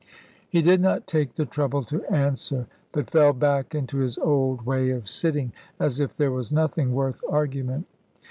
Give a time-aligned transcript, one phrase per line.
[0.49, 4.89] He did not take the trouble to answer, but fell back into his old way
[4.89, 7.85] of sitting, as if there was nothing worth argument.